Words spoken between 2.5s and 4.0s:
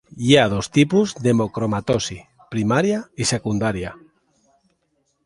primària i secundària.